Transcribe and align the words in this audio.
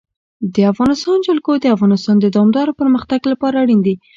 د 0.55 0.57
افغانستان 0.71 1.17
جلکو 1.27 1.51
د 1.59 1.65
افغانستان 1.75 2.15
د 2.19 2.25
دوامداره 2.35 2.73
پرمختګ 2.81 3.21
لپاره 3.31 3.55
اړین 3.63 3.79
دي. 3.85 3.95